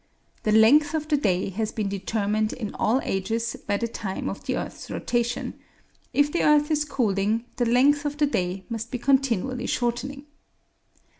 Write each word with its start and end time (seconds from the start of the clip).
The 0.41 0.51
length 0.51 0.95
of 0.95 1.07
the 1.09 1.15
day 1.15 1.49
has 1.49 1.71
been 1.71 1.87
determined 1.87 2.53
in 2.53 2.73
all 2.73 3.01
ages 3.03 3.55
by 3.67 3.77
the 3.77 3.87
time 3.87 4.29
of 4.29 4.43
the 4.45 4.57
earth's 4.57 4.89
rotation; 4.89 5.59
if 6.11 6.31
the 6.31 6.41
earth 6.41 6.71
is 6.71 6.85
cooling, 6.85 7.45
the 7.57 7.65
length 7.67 8.03
of 8.03 8.17
the 8.17 8.25
day 8.25 8.63
must 8.67 8.89
be 8.89 8.97
continually 8.97 9.67
shortening. 9.67 10.25